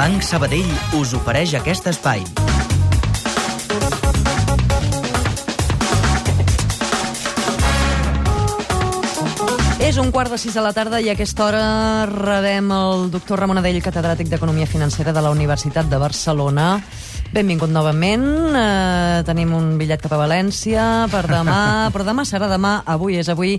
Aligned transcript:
Banc 0.00 0.22
Sabadell 0.24 0.68
us 0.96 1.10
ofereix 1.12 1.50
aquest 1.58 1.84
espai. 1.90 2.22
És 9.84 9.98
un 10.00 10.08
quart 10.08 10.32
de 10.32 10.38
sis 10.40 10.56
de 10.56 10.64
la 10.64 10.72
tarda 10.72 11.02
i 11.04 11.10
a 11.10 11.18
aquesta 11.18 11.44
hora 11.44 11.60
rebem 12.08 12.72
el 12.72 13.10
doctor 13.12 13.44
Ramon 13.44 13.60
Adell, 13.60 13.82
catedràtic 13.84 14.32
d'Economia 14.32 14.70
Financera 14.70 15.12
de 15.12 15.20
la 15.20 15.34
Universitat 15.36 15.92
de 15.92 16.00
Barcelona. 16.00 16.70
Benvingut 17.30 17.70
novament. 17.70 18.24
Eh, 18.58 19.22
tenim 19.22 19.52
un 19.54 19.76
bitllet 19.78 20.02
cap 20.02 20.16
a 20.16 20.18
València 20.18 21.06
per 21.12 21.28
demà, 21.30 21.60
però 21.94 22.02
demà 22.08 22.24
serà 22.26 22.48
demà, 22.50 22.80
avui 22.90 23.20
és 23.20 23.30
avui. 23.30 23.54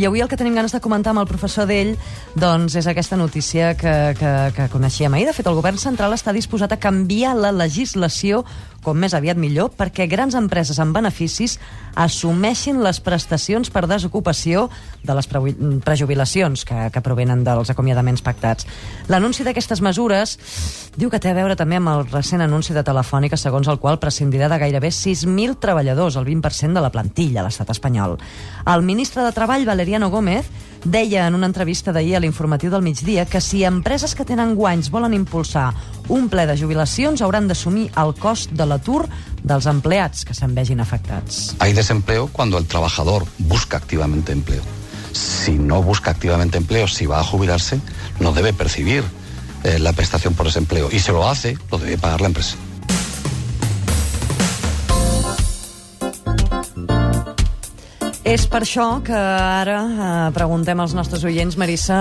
I 0.00 0.06
avui 0.06 0.22
el 0.24 0.28
que 0.30 0.38
tenim 0.40 0.54
ganes 0.56 0.72
de 0.72 0.80
comentar 0.80 1.12
amb 1.12 1.20
el 1.20 1.28
professor 1.28 1.66
d'ell 1.68 1.96
doncs, 2.38 2.78
és 2.80 2.86
aquesta 2.88 3.18
notícia 3.20 3.74
que, 3.76 3.92
que, 4.16 4.32
que 4.56 4.68
coneixíem 4.72 5.12
ahir. 5.12 5.26
De 5.28 5.34
fet, 5.36 5.50
el 5.50 5.58
govern 5.58 5.76
central 5.82 6.16
està 6.16 6.32
disposat 6.32 6.72
a 6.72 6.80
canviar 6.80 7.34
la 7.36 7.50
legislació 7.52 8.44
com 8.80 8.96
més 8.96 9.12
aviat 9.12 9.36
millor, 9.36 9.74
perquè 9.76 10.06
grans 10.08 10.34
empreses 10.38 10.78
amb 10.80 10.96
beneficis 10.96 11.58
assumeixin 12.00 12.80
les 12.80 13.00
prestacions 13.04 13.68
per 13.68 13.84
desocupació 13.90 14.68
de 15.04 15.16
les 15.16 15.28
pre 15.28 15.52
prejubilacions 15.84 16.64
que, 16.64 16.86
que 16.94 17.04
provenen 17.04 17.44
dels 17.44 17.72
acomiadaments 17.72 18.24
pactats. 18.24 18.66
L'anunci 19.12 19.44
d'aquestes 19.44 19.82
mesures 19.84 20.38
diu 20.96 21.12
que 21.12 21.20
té 21.20 21.34
a 21.34 21.36
veure 21.36 21.58
també 21.60 21.76
amb 21.76 21.92
el 21.92 22.06
recent 22.08 22.40
anunci 22.44 22.72
de 22.72 22.84
Telefònica, 22.86 23.09
segons 23.36 23.68
el 23.68 23.78
qual 23.78 23.98
prescindirà 23.98 24.48
de 24.48 24.58
gairebé 24.58 24.88
6.000 24.88 25.58
treballadors, 25.58 26.16
el 26.16 26.26
20% 26.26 26.74
de 26.74 26.80
la 26.80 26.90
plantilla 26.90 27.40
a 27.40 27.44
l'estat 27.44 27.70
espanyol. 27.70 28.18
El 28.66 28.82
ministre 28.82 29.22
de 29.22 29.32
Treball, 29.32 29.66
Valeriano 29.66 30.10
Gómez, 30.10 30.46
deia 30.84 31.26
en 31.26 31.34
una 31.34 31.46
entrevista 31.46 31.92
d'ahir 31.92 32.16
a 32.16 32.20
l'informatiu 32.20 32.70
del 32.70 32.82
migdia 32.82 33.26
que 33.26 33.40
si 33.40 33.64
empreses 33.64 34.14
que 34.14 34.24
tenen 34.24 34.54
guanys 34.54 34.90
volen 34.90 35.12
impulsar 35.12 35.74
un 36.08 36.28
ple 36.30 36.46
de 36.46 36.56
jubilacions 36.56 37.20
hauran 37.20 37.48
d'assumir 37.48 37.90
el 38.00 38.14
cost 38.14 38.54
de 38.56 38.66
l'atur 38.66 39.08
dels 39.42 39.66
empleats 39.66 40.24
que 40.24 40.34
se'n 40.34 40.54
vegin 40.54 40.80
afectats. 40.80 41.56
Hay 41.58 41.74
desempleo 41.74 42.28
cuando 42.32 42.58
el 42.58 42.66
trabajador 42.66 43.26
busca 43.38 43.76
activamente 43.76 44.32
empleo. 44.32 44.62
Si 45.12 45.58
no 45.58 45.82
busca 45.82 46.10
activamente 46.10 46.58
empleo, 46.58 46.86
si 46.88 47.06
va 47.06 47.20
a 47.20 47.24
jubilarse, 47.24 47.80
no 48.20 48.32
debe 48.32 48.52
percibir 48.52 49.04
eh, 49.64 49.78
la 49.78 49.92
prestación 49.92 50.34
por 50.34 50.46
ese 50.46 50.60
empleo. 50.60 50.88
Y 50.90 51.00
si 51.00 51.12
lo 51.12 51.28
hace, 51.28 51.58
lo 51.70 51.78
debe 51.78 51.98
pagar 51.98 52.20
la 52.20 52.28
empresa. 52.28 52.56
És 58.30 58.44
per 58.46 58.60
això 58.62 58.84
que 59.02 59.10
ara 59.16 59.78
eh, 59.90 60.26
preguntem 60.36 60.78
als 60.78 60.92
nostres 60.94 61.24
oients, 61.26 61.56
Marissa, 61.58 61.96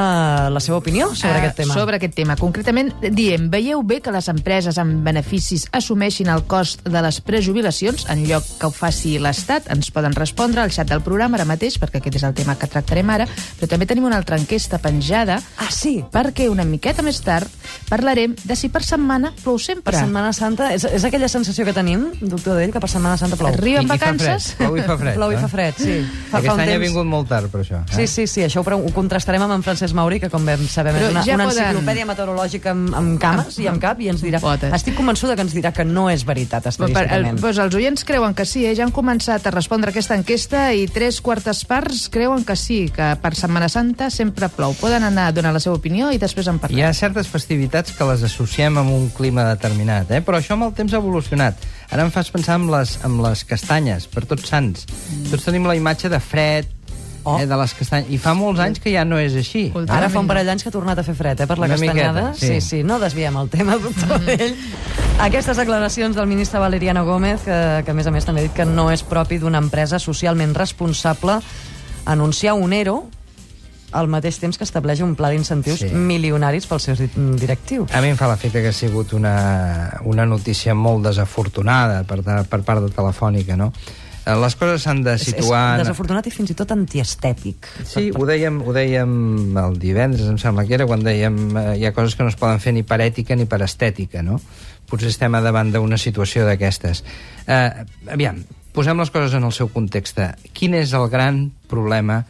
eh, 0.46 0.50
la 0.54 0.60
seva 0.62 0.78
opinió 0.78 1.08
sobre 1.18 1.32
Eh, 1.34 1.40
aquest 1.40 1.56
tema. 1.58 1.74
Sobre 1.74 1.96
aquest 1.98 2.14
tema. 2.14 2.36
Concretament, 2.38 2.92
diem, 3.16 3.48
veieu 3.50 3.82
bé 3.82 3.98
que 4.06 4.12
les 4.14 4.28
empreses 4.30 4.78
amb 4.78 5.02
beneficis 5.04 5.66
assumeixin 5.74 6.30
el 6.30 6.44
cost 6.46 6.84
de 6.86 7.02
les 7.02 7.18
prejubilacions 7.26 8.06
en 8.14 8.22
lloc 8.30 8.46
que 8.60 8.68
ho 8.68 8.70
faci 8.70 9.16
l'Estat? 9.18 9.72
Ens 9.74 9.90
poden 9.96 10.14
respondre 10.14 10.62
al 10.62 10.70
xat 10.70 10.92
del 10.92 11.02
programa 11.02 11.40
ara 11.40 11.48
mateix, 11.50 11.80
perquè 11.82 11.98
aquest 11.98 12.20
és 12.22 12.28
el 12.30 12.36
tema 12.38 12.54
que 12.62 12.70
tractarem 12.70 13.10
ara, 13.10 13.26
però 13.58 13.72
també 13.74 13.90
tenim 13.90 14.06
una 14.06 14.18
altra 14.22 14.38
enquesta 14.38 14.78
penjada 14.78 15.40
Ah, 15.58 15.72
sí? 15.72 16.04
perquè 16.14 16.46
una 16.52 16.64
miqueta 16.64 17.02
més 17.02 17.24
tard 17.26 17.50
parlarem 17.90 18.36
de 18.44 18.56
si 18.56 18.70
per 18.70 18.84
setmana 18.86 19.34
plou 19.44 19.58
sempre. 19.58 19.90
Per 19.96 19.98
Setmana 20.06 20.32
Santa, 20.34 20.70
és, 20.76 20.86
és 20.86 21.04
aquella 21.10 21.28
sensació 21.28 21.66
que 21.66 21.74
tenim, 21.74 22.12
doctor 22.22 22.56
Dell, 22.62 22.72
que 22.72 22.80
per 22.80 22.90
Setmana 22.90 23.18
Santa 23.18 23.36
plou. 23.36 23.50
Arriben 23.50 23.82
I- 23.82 23.86
i 23.86 23.88
fa 23.90 23.98
vacances... 23.98 24.54
fred, 24.54 24.58
plou 24.68 24.78
i 24.78 24.86
fa 24.86 24.98
fred. 25.02 25.16
Plou 25.18 25.32
i 25.32 25.36
eh? 25.36 25.40
fa 25.42 25.48
fred, 25.58 25.74
sí. 25.82 26.00
Fa, 26.30 26.38
Aquest 26.38 26.50
fa 26.52 26.54
un 26.54 26.60
any 26.62 26.70
ha 26.70 26.74
temps... 26.76 26.84
vingut 26.86 27.08
molt 27.10 27.30
tard, 27.32 27.50
per 27.50 27.62
això. 27.64 27.80
Eh? 27.82 27.96
Sí, 27.96 28.06
sí, 28.12 28.28
sí, 28.30 28.44
això 28.46 28.62
ho, 28.62 28.78
ho 28.78 28.92
contrastarem 28.94 29.42
amb 29.46 29.56
en 29.56 29.64
Francesc 29.66 29.96
Mauri, 29.98 30.20
que 30.22 30.30
com 30.30 30.46
vam 30.46 30.62
saber 30.70 30.94
Però 30.94 31.08
és 31.08 31.14
una, 31.16 31.24
ja 31.26 31.38
una 31.40 31.48
poden- 31.50 31.70
enciclopèdia 31.72 32.06
meteorològica 32.10 32.74
amb, 32.76 32.94
amb 33.00 33.16
cames 33.22 33.58
i 33.64 33.68
amb 33.72 33.82
cap, 33.82 34.00
i 34.04 34.10
ens 34.12 34.22
dirà... 34.22 34.42
Potes. 34.44 34.74
Estic 34.78 34.96
convençuda 35.00 35.36
que 35.40 35.46
ens 35.48 35.56
dirà 35.56 35.72
que 35.74 35.86
no 35.88 36.10
és 36.12 36.26
veritat, 36.28 36.64
Per, 36.68 36.70
el, 36.70 36.90
estadísticament. 36.90 37.40
doncs 37.42 37.62
els 37.66 37.76
oients 37.80 38.06
creuen 38.06 38.36
que 38.38 38.46
sí, 38.46 38.66
eh? 38.68 38.76
ja 38.78 38.86
han 38.86 38.94
començat 38.96 39.48
a 39.48 39.54
respondre 39.56 39.90
aquesta 39.94 40.16
enquesta 40.20 40.68
i 40.76 40.86
tres 40.92 41.22
quartes 41.26 41.64
parts 41.66 42.08
creuen 42.14 42.44
que 42.46 42.56
sí, 42.60 42.90
que 42.94 43.10
per 43.22 43.34
Setmana 43.40 43.70
Santa 43.70 44.10
sempre 44.14 44.50
plou. 44.54 44.76
Poden 44.80 45.04
anar 45.08 45.28
a 45.30 45.32
donar 45.36 45.54
la 45.56 45.60
seva 45.64 45.76
opinió 45.80 46.12
i 46.12 46.20
després 46.22 46.48
en 46.52 46.60
parlar. 46.60 46.78
Hi 46.78 46.86
ha 46.88 46.94
certes 46.94 47.28
festivitats 47.32 47.96
que 47.98 48.06
les 48.10 48.24
associem 48.28 48.78
amb 48.82 48.92
un 48.94 49.10
clima 49.16 49.46
determinat, 49.54 50.12
eh? 50.12 50.22
però 50.26 50.38
això 50.42 50.56
amb 50.58 50.68
el 50.70 50.74
temps 50.78 50.94
ha 50.94 51.02
evolucionat. 51.02 51.58
Ara 51.90 52.04
em 52.06 52.12
fas 52.14 52.28
pensar 52.30 52.60
amb 52.60 52.70
les, 52.70 52.98
amb 53.08 53.22
les 53.26 53.42
castanyes, 53.50 54.06
per 54.14 54.22
tots 54.30 54.46
sants. 54.52 54.84
Tots 55.32 55.48
tenim 55.48 55.66
la 55.66 55.74
imatge 55.78 56.09
de 56.10 56.20
fred, 56.20 56.66
Oh. 57.26 57.38
eh, 57.38 57.46
de 57.46 57.56
les 57.60 57.74
castanyes, 57.76 58.08
i 58.10 58.18
fa 58.18 58.32
molts 58.34 58.62
anys 58.64 58.80
que 58.80 58.94
ja 58.94 59.04
no 59.06 59.18
és 59.20 59.34
així. 59.36 59.66
Escolta, 59.68 59.98
Ara 59.98 60.08
fa 60.10 60.22
un 60.22 60.28
parell 60.28 60.48
d'anys 60.48 60.64
que 60.64 60.70
ha 60.70 60.72
tornat 60.72 60.98
a 61.00 61.04
fer 61.04 61.14
fred, 61.16 61.42
eh, 61.44 61.48
per 61.48 61.58
la 61.60 61.66
Una 61.68 61.76
castanyada. 61.76 62.22
miqueta, 62.30 62.40
sí. 62.40 62.62
sí. 62.62 62.62
sí, 62.62 62.84
no 62.84 62.98
desviem 62.98 63.36
el 63.38 63.50
tema, 63.50 63.76
doctor 63.78 64.22
Dell. 64.24 64.56
Aquestes 65.20 65.58
declaracions 65.60 66.16
del 66.16 66.28
ministre 66.28 66.60
Valeriano 66.64 67.04
Gómez, 67.06 67.42
que, 67.44 67.84
que 67.84 67.92
a 67.92 67.94
més 67.94 68.08
a 68.08 68.12
més 68.16 68.24
també 68.26 68.40
ha 68.40 68.44
dit 68.48 68.54
que 68.56 68.66
no 68.66 68.88
és 68.90 69.04
propi 69.04 69.38
d'una 69.38 69.60
empresa 69.60 70.00
socialment 70.00 70.56
responsable 70.56 71.42
anunciar 72.06 72.54
un 72.56 72.72
ERO 72.74 73.10
al 73.92 74.08
mateix 74.08 74.38
temps 74.40 74.56
que 74.58 74.64
estableix 74.64 75.02
un 75.02 75.16
pla 75.18 75.30
d'incentius 75.34 75.80
Sí. 75.82 75.88
milionaris 75.92 76.68
pels 76.68 76.84
seus 76.84 77.00
di- 77.00 77.10
directius. 77.36 77.92
A 77.92 78.00
mi 78.02 78.10
em 78.14 78.18
fa 78.18 78.28
l'efecte 78.30 78.62
que 78.62 78.70
ha 78.70 78.74
sigut 78.74 79.12
una, 79.14 80.00
una 80.06 80.26
notícia 80.26 80.74
molt 80.74 81.04
desafortunada 81.08 82.04
per, 82.06 82.22
per 82.24 82.62
part 82.64 82.82
de 82.86 82.92
Telefònica, 82.94 83.58
no? 83.58 83.74
Eh, 84.26 84.36
Les 84.36 84.56
coses 84.60 84.82
s'han 84.84 85.02
de 85.04 85.14
És, 85.16 85.28
és 85.28 85.34
situar... 85.36 85.62
en- 85.78 85.84
desafortunat 85.84 86.28
i 86.28 86.32
fins 86.34 86.52
i 86.52 86.56
tot 86.58 86.72
antiestètic. 86.76 87.68
Sí, 87.88 88.10
ho 88.12 88.26
dèiem, 88.28 88.62
ho 88.62 88.74
dèiem 88.76 89.58
el 89.58 89.78
divendres, 89.80 90.28
em 90.30 90.38
sembla 90.42 90.66
que 90.68 90.76
era, 90.78 90.86
quan 90.90 91.04
dèiem 91.06 91.40
eh, 91.58 91.66
hi 91.80 91.86
ha 91.88 91.94
coses 91.96 92.16
que 92.16 92.24
no 92.28 92.30
es 92.34 92.38
poden 92.40 92.60
fer 92.60 92.74
ni 92.76 92.84
per 92.84 93.00
ètica 93.06 93.36
ni 93.40 93.46
per 93.50 93.62
estètica, 93.66 94.22
no? 94.26 94.40
Potser 94.90 95.10
estem 95.14 95.36
a 95.38 95.42
davant 95.46 95.72
d'una 95.72 95.98
situació 96.02 96.46
d'aquestes. 96.48 97.04
Eh, 97.48 97.86
aviam, 98.12 98.42
posem 98.74 98.98
les 99.00 99.12
coses 99.14 99.34
en 99.38 99.44
el 99.46 99.54
seu 99.54 99.70
context. 99.74 100.18
Quin 100.54 100.74
és 100.78 100.94
el 100.98 101.08
gran 101.10 101.46
problema 101.70 102.24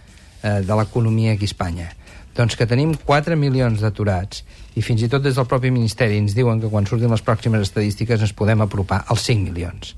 eh, 0.43 0.59
de 0.61 0.75
l'economia 0.75 1.33
aquí 1.37 1.47
a 1.47 1.51
Espanya? 1.53 1.89
Doncs 2.35 2.55
que 2.55 2.67
tenim 2.69 2.93
4 3.03 3.35
milions 3.35 3.81
d'aturats 3.81 4.43
i 4.79 4.83
fins 4.85 5.01
i 5.03 5.09
tot 5.11 5.23
des 5.25 5.35
del 5.35 5.47
propi 5.49 5.71
Ministeri 5.75 6.19
ens 6.21 6.35
diuen 6.37 6.61
que 6.61 6.69
quan 6.71 6.85
surtin 6.87 7.11
les 7.11 7.23
pròximes 7.25 7.65
estadístiques 7.65 8.21
ens 8.21 8.31
podem 8.37 8.61
apropar 8.63 9.01
als 9.11 9.25
5 9.27 9.43
milions. 9.49 9.95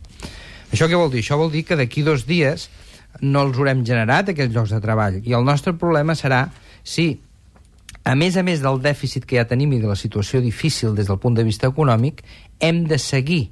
Això 0.71 0.87
què 0.87 0.95
vol 0.95 1.11
dir? 1.11 1.23
Això 1.23 1.37
vol 1.39 1.51
dir 1.51 1.65
que 1.67 1.75
d'aquí 1.75 2.03
dos 2.05 2.23
dies 2.27 2.69
no 3.19 3.43
els 3.43 3.57
haurem 3.59 3.83
generat, 3.85 4.31
aquests 4.31 4.55
llocs 4.55 4.71
de 4.71 4.79
treball. 4.83 5.19
I 5.27 5.35
el 5.35 5.43
nostre 5.43 5.73
problema 5.77 6.15
serà 6.15 6.45
si, 6.83 7.09
a 8.07 8.15
més 8.15 8.37
a 8.39 8.43
més 8.47 8.63
del 8.63 8.79
dèficit 8.81 9.27
que 9.27 9.37
ja 9.37 9.47
tenim 9.49 9.73
i 9.75 9.81
de 9.81 9.89
la 9.91 9.99
situació 9.99 10.39
difícil 10.41 10.95
des 10.95 11.11
del 11.11 11.19
punt 11.19 11.35
de 11.35 11.43
vista 11.43 11.67
econòmic, 11.67 12.23
hem 12.59 12.85
de 12.87 12.97
seguir 12.97 13.49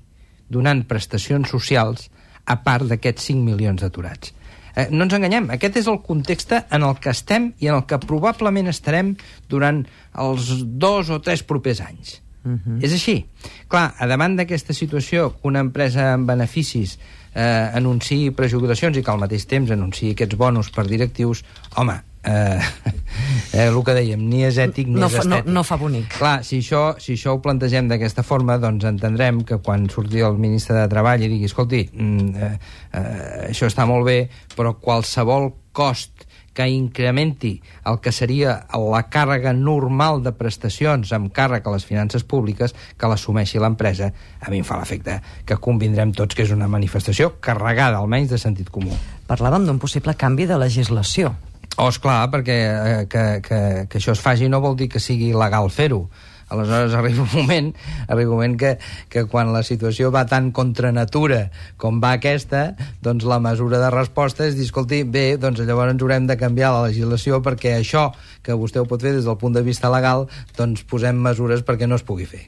donant 0.49 0.85
prestacions 0.87 1.51
socials 1.51 2.07
a 2.49 2.57
part 2.63 2.87
d'aquests 2.89 3.29
5 3.33 3.45
milions 3.45 3.83
d'aturats. 3.83 4.33
Eh, 4.75 4.87
no 4.93 5.03
ens 5.03 5.13
enganyem, 5.17 5.49
aquest 5.53 5.81
és 5.81 5.91
el 5.91 5.99
context 6.05 6.55
en 6.55 6.85
el 6.87 6.97
que 7.03 7.11
estem 7.11 7.51
i 7.59 7.67
en 7.67 7.81
el 7.81 7.85
que 7.89 7.99
probablement 7.99 8.71
estarem 8.71 9.15
durant 9.51 9.83
els 10.15 10.49
dos 10.63 11.11
o 11.11 11.19
tres 11.25 11.43
propers 11.43 11.83
anys. 11.83 12.19
Uh 12.45 12.51
-huh. 12.51 12.83
És 12.83 12.93
així. 12.93 13.25
Clar, 13.67 13.93
a 13.99 14.07
davant 14.07 14.35
d'aquesta 14.37 14.73
situació, 14.73 15.33
una 15.43 15.59
empresa 15.59 16.13
amb 16.13 16.27
beneficis 16.27 16.97
eh, 17.35 17.69
anunciï 17.73 18.31
prejubilacions 18.31 18.97
i 18.97 19.03
que 19.03 19.11
al 19.11 19.19
mateix 19.19 19.45
temps 19.45 19.69
anunciï 19.71 20.11
aquests 20.11 20.35
bonus 20.37 20.69
per 20.71 20.87
directius, 20.87 21.43
home, 21.75 21.93
eh, 22.23 22.59
eh, 23.53 23.67
el 23.67 23.83
que 23.83 23.93
dèiem, 23.93 24.19
ni 24.29 24.43
és 24.45 24.57
ètic 24.57 24.87
ni 24.87 24.99
No 24.99 25.07
és 25.07 25.13
fa- 25.13 25.23
no- 25.23 25.35
estètic. 25.35 25.51
no 25.53 25.63
fa 25.63 25.75
bonic. 25.77 26.07
Clar, 26.17 26.43
si 26.43 26.57
això, 26.59 26.95
si 26.99 27.13
això 27.13 27.33
ho 27.35 27.41
plantegem 27.41 27.87
d'aquesta 27.87 28.23
forma, 28.23 28.57
doncs 28.57 28.83
entendrem 28.85 29.43
que 29.43 29.57
quan 29.57 29.89
surti 29.89 30.19
el 30.19 30.37
ministre 30.37 30.75
de 30.75 30.87
Treball 30.87 31.21
i 31.23 31.27
digui, 31.27 31.45
escolti, 31.45 31.89
mm, 31.93 32.35
eh, 32.35 32.57
eh, 32.93 33.49
això 33.51 33.67
està 33.67 33.85
molt 33.85 34.05
bé, 34.05 34.29
però 34.55 34.73
qualsevol 34.79 35.53
cost 35.79 36.27
que 36.59 36.67
incrementi 36.67 37.61
el 37.87 37.99
que 38.03 38.11
seria 38.11 38.55
la 38.75 39.01
càrrega 39.07 39.53
normal 39.55 40.23
de 40.25 40.33
prestacions 40.35 41.13
amb 41.15 41.31
càrrec 41.31 41.67
a 41.67 41.71
les 41.71 41.85
finances 41.87 42.25
públiques 42.27 42.73
que 42.99 43.07
l'assumeixi 43.07 43.61
l'empresa, 43.63 44.09
a 44.43 44.51
mi 44.51 44.59
em 44.59 44.67
fa 44.67 44.79
l'efecte 44.81 45.19
que 45.47 45.59
convindrem 45.63 46.11
tots 46.17 46.35
que 46.35 46.43
és 46.43 46.51
una 46.51 46.67
manifestació 46.67 47.37
carregada, 47.39 48.01
almenys, 48.01 48.33
de 48.33 48.41
sentit 48.41 48.73
comú. 48.75 48.91
Parlàvem 49.29 49.69
d'un 49.69 49.79
possible 49.79 50.17
canvi 50.19 50.49
de 50.49 50.57
legislació. 50.59 51.31
Oh, 51.77 51.87
esclar, 51.87 52.25
perquè 52.33 52.57
eh, 52.67 53.05
que, 53.07 53.23
que, 53.45 53.59
que 53.87 54.01
això 54.01 54.11
es 54.11 54.19
faci 54.19 54.49
no 54.51 54.59
vol 54.59 54.75
dir 54.75 54.89
que 54.91 54.99
sigui 54.99 55.31
legal 55.31 55.71
fer-ho. 55.71 56.09
Aleshores 56.49 56.93
arriba 56.99 57.23
un 57.23 57.31
moment, 57.33 57.71
arriba 58.07 58.31
un 58.31 58.37
moment 58.37 58.57
que, 58.59 58.75
que 59.09 59.25
quan 59.31 59.53
la 59.53 59.63
situació 59.63 60.11
va 60.15 60.25
tan 60.29 60.51
contra 60.51 60.91
natura 60.95 61.47
com 61.77 62.01
va 62.03 62.15
aquesta, 62.17 62.75
doncs 63.05 63.27
la 63.29 63.39
mesura 63.43 63.81
de 63.81 63.89
resposta 63.93 64.47
és 64.49 64.57
dir, 64.59 64.67
escolti, 64.69 65.03
bé, 65.03 65.37
doncs 65.41 65.63
llavors 65.63 65.95
ens 65.95 66.05
haurem 66.05 66.29
de 66.29 66.37
canviar 66.39 66.73
la 66.75 66.85
legislació 66.89 67.43
perquè 67.45 67.77
això 67.79 68.09
que 68.45 68.57
vostè 68.57 68.81
ho 68.81 68.87
pot 68.89 69.01
fer 69.01 69.15
des 69.17 69.27
del 69.27 69.39
punt 69.41 69.57
de 69.57 69.65
vista 69.65 69.91
legal, 69.93 70.27
doncs 70.57 70.85
posem 70.89 71.19
mesures 71.29 71.65
perquè 71.65 71.87
no 71.89 71.99
es 71.99 72.05
pugui 72.07 72.29
fer. 72.29 72.47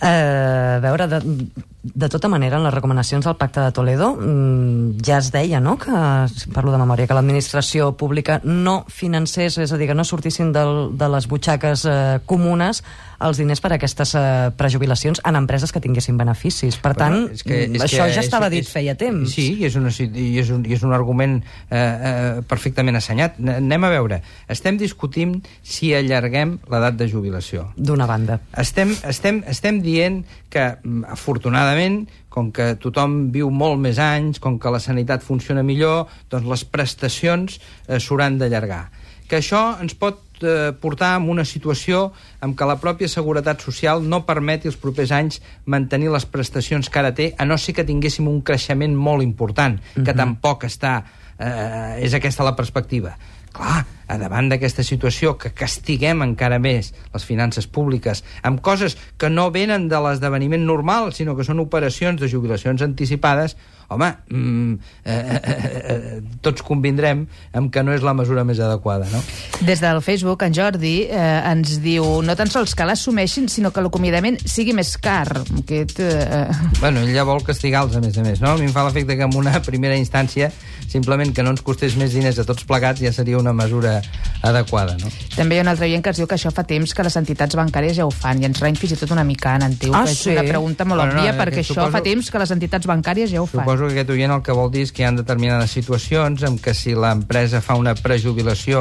Eh, 0.00 0.76
a 0.76 0.80
veure, 0.80 1.08
de, 1.10 1.20
de 1.82 2.08
tota 2.08 2.28
manera, 2.28 2.58
en 2.58 2.64
les 2.66 2.74
recomanacions 2.74 3.24
del 3.24 3.36
Pacte 3.36 3.60
de 3.60 3.72
Toledo 3.72 4.12
mm, 4.14 5.02
ja 5.04 5.18
es 5.18 5.32
deia, 5.34 5.60
no?, 5.60 5.76
que, 5.78 5.90
si 6.30 6.52
parlo 6.54 6.70
de 6.74 6.78
memòria, 6.78 7.08
que 7.08 7.16
l'administració 7.18 7.90
pública 7.98 8.40
no 8.44 8.84
financés, 8.86 9.58
és 9.58 9.72
a 9.72 9.80
dir, 9.80 9.90
que 9.90 9.98
no 9.98 10.06
sortissin 10.06 10.52
del, 10.54 10.92
de 10.98 11.10
les 11.14 11.26
butxaques 11.30 11.84
eh, 11.88 11.98
comunes 12.26 12.84
els 13.20 13.36
diners 13.36 13.60
per 13.60 13.72
a 13.72 13.74
aquestes 13.76 14.12
eh, 14.14 14.50
prejubilacions 14.56 15.20
en 15.26 15.34
empreses 15.36 15.72
que 15.72 15.80
tinguessin 15.80 16.16
beneficis. 16.16 16.76
Per 16.78 16.94
tant, 16.94 17.30
és 17.32 17.42
que- 17.42 17.64
és 17.64 17.82
això 17.82 18.04
que 18.06 18.12
ja 18.14 18.20
és- 18.20 18.26
estava 18.26 18.46
és- 18.46 18.52
dit 18.52 18.68
feia 18.68 18.94
temps. 18.94 19.30
Sí, 19.32 19.56
i 19.58 19.64
és, 19.66 19.74
una, 19.74 19.90
i 19.90 20.38
és, 20.38 20.50
un, 20.50 20.64
i 20.64 20.72
és 20.74 20.82
un 20.82 20.92
argument 20.92 21.42
eh, 21.70 21.76
eh, 21.78 22.42
perfectament 22.46 22.96
assenyat. 22.96 23.40
Anem 23.40 23.84
a 23.84 23.90
veure. 23.90 24.22
Estem 24.48 24.78
discutint 24.78 25.42
si 25.62 25.92
allarguem 25.94 26.58
l'edat 26.70 26.94
de 26.96 27.08
jubilació. 27.08 27.72
D'una 27.76 28.06
banda. 28.06 28.40
Estem, 28.56 28.94
estem, 29.04 29.42
estem 29.46 29.82
dient 29.82 30.24
que, 30.48 30.76
mm, 30.84 31.04
afortunadament, 31.10 32.08
com 32.28 32.52
que 32.52 32.74
tothom 32.78 33.30
viu 33.32 33.50
molt 33.50 33.80
més 33.80 33.98
anys, 33.98 34.38
com 34.38 34.58
que 34.60 34.70
la 34.70 34.78
sanitat 34.78 35.22
funciona 35.26 35.62
millor, 35.62 36.06
doncs 36.30 36.46
les 36.46 36.64
prestacions 36.64 37.58
eh, 37.88 37.98
s'hauran 37.98 38.38
d'allargar. 38.38 38.90
Que 39.28 39.42
això 39.42 39.62
ens 39.82 39.94
pot 39.98 40.42
eh, 40.42 40.72
portar 40.80 41.14
a 41.16 41.20
una 41.20 41.44
situació 41.44 42.12
en 42.44 42.54
què 42.56 42.68
la 42.68 42.78
pròpia 42.80 43.10
Seguretat 43.12 43.62
Social 43.64 44.02
no 44.02 44.24
permeti 44.28 44.70
els 44.70 44.78
propers 44.80 45.12
anys 45.12 45.42
mantenir 45.66 46.12
les 46.14 46.26
prestacions 46.26 46.88
que 46.88 47.02
ara 47.02 47.14
té, 47.14 47.32
a 47.36 47.44
no 47.44 47.58
ser 47.58 47.76
que 47.76 47.86
tinguéssim 47.88 48.28
un 48.28 48.40
creixement 48.42 48.96
molt 48.96 49.26
important, 49.26 49.78
que 50.04 50.16
tampoc 50.16 50.68
està... 50.70 51.00
Eh, 51.38 52.02
és 52.02 52.14
aquesta 52.18 52.42
la 52.42 52.56
perspectiva. 52.58 53.12
Clar, 53.54 53.84
a 54.08 54.16
davant 54.20 54.48
d'aquesta 54.50 54.82
situació 54.84 55.36
que 55.40 55.52
castiguem 55.56 56.24
encara 56.24 56.58
més 56.58 56.90
les 57.14 57.24
finances 57.24 57.68
públiques 57.70 58.24
amb 58.46 58.60
coses 58.64 58.96
que 59.20 59.30
no 59.32 59.48
venen 59.54 59.86
de 59.88 60.00
l'esdeveniment 60.02 60.66
normal, 60.66 61.12
sinó 61.16 61.36
que 61.36 61.46
són 61.46 61.62
operacions 61.62 62.20
de 62.20 62.28
jubilacions 62.28 62.84
anticipades, 62.84 63.56
home, 63.88 64.08
mm, 64.28 64.72
eh, 65.04 65.12
eh, 65.12 65.40
eh, 65.42 65.92
eh, 65.94 66.20
tots 66.44 66.62
convindrem 66.62 67.26
amb 67.56 67.70
que 67.72 67.82
no 67.82 67.92
és 67.96 68.02
la 68.04 68.12
mesura 68.14 68.44
més 68.44 68.58
adequada, 68.60 69.06
no? 69.12 69.22
Des 69.64 69.80
del 69.80 70.02
Facebook, 70.04 70.42
en 70.44 70.52
Jordi 70.54 71.06
eh, 71.08 71.50
ens 71.52 71.78
diu 71.80 72.20
no 72.22 72.36
tan 72.36 72.50
sols 72.52 72.74
que 72.76 72.84
l'assumeixin, 72.84 73.48
sinó 73.48 73.70
que 73.72 73.80
l'acomiadament 73.80 74.36
sigui 74.44 74.74
més 74.76 74.94
car. 74.98 75.40
Aquest, 75.62 76.00
eh, 76.00 76.46
Bueno, 76.80 77.00
ell 77.00 77.14
ja 77.16 77.24
vol 77.24 77.40
castigar-los, 77.42 77.96
a 77.96 78.00
més 78.04 78.16
a 78.18 78.22
més, 78.22 78.40
no? 78.44 78.52
A 78.52 78.58
mi 78.60 78.68
em 78.68 78.72
fa 78.76 78.84
l'efecte 78.84 79.16
que 79.16 79.24
en 79.24 79.34
una 79.36 79.56
primera 79.62 79.96
instància 79.96 80.50
simplement 80.88 81.34
que 81.36 81.42
no 81.44 81.50
ens 81.52 81.60
costés 81.60 81.96
més 82.00 82.12
diners 82.16 82.38
a 82.40 82.44
tots 82.48 82.64
plegats 82.64 83.00
ja 83.04 83.10
seria 83.12 83.36
una 83.36 83.52
mesura 83.52 83.98
adequada, 84.42 84.94
no? 85.00 85.10
també 85.36 85.56
hi 85.56 85.60
ha 85.60 85.64
un 85.66 85.68
altre 85.72 85.84
oient 85.84 86.00
que 86.04 86.08
ens 86.14 86.16
diu 86.20 86.26
que 86.30 86.36
això 86.38 86.48
fa 86.54 86.62
temps 86.68 86.94
que 86.96 87.04
les 87.04 87.16
entitats 87.20 87.56
bancàries 87.58 87.96
ja 87.98 88.06
ho 88.08 88.12
fan 88.14 88.40
i 88.42 88.46
ens 88.48 88.60
reny 88.62 88.76
fins 88.80 88.94
i 88.94 88.98
tot 89.00 89.12
una 89.12 89.24
mica 89.26 89.52
en 89.58 89.66
Antiu, 89.66 89.92
Ah, 89.94 90.04
que 90.06 90.12
és 90.14 90.22
sí? 90.22 90.30
una 90.32 90.44
pregunta 90.46 90.86
molt 90.88 91.02
Bueno, 91.02 91.14
no, 91.14 91.20
òbvia 91.20 91.34
és 91.34 91.38
perquè 91.42 91.54
que 91.58 91.64
això 91.66 91.74
suposo- 91.76 91.92
fa 91.92 92.02
temps 92.06 92.30
que 92.30 92.38
les 92.38 92.50
entitats 92.56 92.86
bancàries 92.88 93.30
ja 93.30 93.42
ho 93.42 93.46
fan. 93.46 93.64
Suposo 93.78 93.94
que 93.94 94.00
aquest 94.00 94.10
oient 94.10 94.32
el 94.34 94.40
que 94.42 94.54
vol 94.58 94.72
dir 94.74 94.80
és 94.82 94.90
que 94.90 95.04
hi 95.04 95.06
ha 95.06 95.10
determinades 95.14 95.70
situacions 95.76 96.42
en 96.42 96.56
què 96.58 96.72
si 96.74 96.96
l'empresa 96.98 97.60
fa 97.62 97.76
una 97.78 97.92
prejubilació 97.94 98.80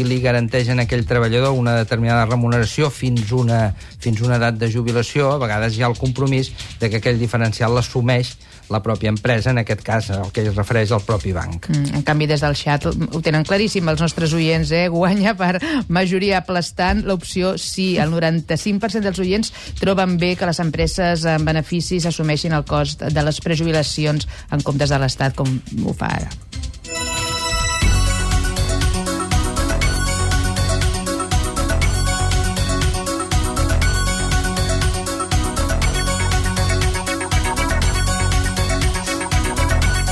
i 0.00 0.06
li 0.08 0.22
garanteix 0.24 0.70
a 0.72 0.76
aquell 0.86 1.04
treballador 1.10 1.52
una 1.52 1.74
determinada 1.76 2.24
remuneració 2.24 2.88
fins 2.88 3.28
una, 3.36 3.74
fins 4.00 4.22
una 4.24 4.38
edat 4.40 4.56
de 4.56 4.70
jubilació, 4.72 5.34
a 5.34 5.42
vegades 5.42 5.76
hi 5.76 5.84
ha 5.84 5.90
el 5.92 5.98
compromís 6.00 6.48
de 6.80 6.88
que 6.88 7.02
aquell 7.02 7.20
diferencial 7.20 7.76
l'assumeix 7.76 8.38
la 8.70 8.82
pròpia 8.84 9.12
empresa, 9.12 9.50
en 9.50 9.62
aquest 9.62 9.82
cas 9.86 10.10
el 10.14 10.32
que 10.34 10.46
es 10.48 10.56
refereix 10.56 10.92
al 10.92 11.04
propi 11.06 11.32
banc. 11.32 11.68
Mm, 11.68 11.94
En 11.98 12.02
canvi, 12.06 12.26
des 12.26 12.40
del 12.44 12.56
xat 12.58 12.86
ho 12.88 13.22
tenen 13.24 13.44
claríssim 13.44 13.88
els 13.88 14.00
nostres 14.00 14.32
oients, 14.36 14.70
eh? 14.72 14.88
Guanya 14.88 15.34
per 15.38 15.58
majoria 15.88 16.38
aplastant 16.38 17.04
l'opció 17.06 17.56
sí. 17.58 17.96
El 17.98 18.12
95% 18.12 19.00
dels 19.00 19.18
oients 19.18 19.52
troben 19.80 20.18
bé 20.18 20.34
que 20.36 20.46
les 20.46 20.60
empreses 20.60 21.24
en 21.24 21.44
beneficis 21.44 22.06
assumeixin 22.06 22.52
el 22.52 22.64
cost 22.64 23.02
de 23.02 23.22
les 23.22 23.40
prejubilacions 23.40 24.28
en 24.50 24.62
comptes 24.62 24.90
de 24.90 24.98
l'Estat, 24.98 25.34
com 25.34 25.60
ho 25.84 25.94
fa 25.96 26.12
ara. 26.20 26.67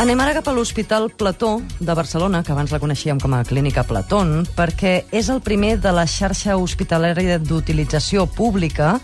Anem 0.07 0.21
ara 0.23 0.37
cap 0.37 0.47
a 0.47 0.53
l'Hospital 0.55 1.09
Plató 1.11 1.57
de 1.81 1.95
Barcelona, 1.99 2.45
que 2.47 2.53
abans 2.55 2.71
la 2.71 2.79
coneixíem 2.79 3.19
com 3.19 3.33
a 3.35 3.41
Clínica 3.43 3.83
Platón, 3.83 4.45
perquè 4.55 5.01
és 5.11 5.27
el 5.35 5.41
primer 5.43 5.81
de 5.83 5.91
la 5.91 6.05
xarxa 6.07 6.55
hospitalària 6.63 7.41
d'utilització 7.43 8.29
pública 8.31 9.01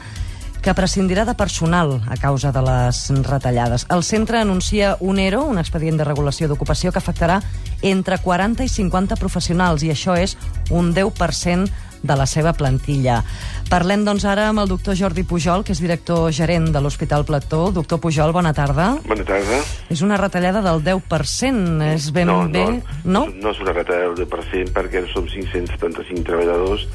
que 0.62 0.76
prescindirà 0.78 1.24
de 1.26 1.34
personal 1.34 1.96
a 2.06 2.14
causa 2.22 2.54
de 2.54 2.62
les 2.62 3.02
retallades. 3.26 3.88
El 3.90 4.06
centre 4.06 4.38
anuncia 4.38 4.94
un 5.00 5.18
ERO, 5.18 5.42
un 5.42 5.58
expedient 5.58 5.98
de 5.98 6.06
regulació 6.06 6.46
d'ocupació, 6.46 6.94
que 6.94 7.02
afectarà 7.02 7.40
entre 7.82 8.22
40 8.22 8.62
i 8.62 8.70
50 8.70 9.18
professionals, 9.18 9.82
i 9.82 9.90
això 9.90 10.14
és 10.14 10.38
un 10.70 10.94
10% 10.94 11.66
de 12.02 12.16
la 12.18 12.26
seva 12.26 12.52
plantilla. 12.52 13.22
Parlem, 13.70 14.04
doncs, 14.04 14.26
ara 14.28 14.48
amb 14.50 14.60
el 14.62 14.68
doctor 14.68 14.96
Jordi 14.98 15.24
Pujol, 15.24 15.64
que 15.64 15.72
és 15.72 15.80
director 15.80 16.30
gerent 16.34 16.68
de 16.74 16.82
l'Hospital 16.82 17.24
Plató. 17.24 17.70
Doctor 17.72 18.00
Pujol, 18.02 18.34
bona 18.34 18.52
tarda. 18.52 18.90
Bona 19.06 19.24
tarda. 19.24 19.62
És 19.92 20.02
una 20.04 20.18
retallada 20.20 20.60
del 20.64 20.82
10%, 20.84 21.80
és 21.94 22.10
ben 22.12 22.28
no, 22.28 22.42
bé... 22.52 22.66
no, 23.04 23.26
no 23.32 23.54
és 23.54 23.62
una 23.62 23.74
retallada 23.76 24.12
del 24.12 24.26
10% 24.26 24.74
perquè 24.76 25.06
som 25.12 25.28
575 25.30 26.26
treballadors, 26.28 26.88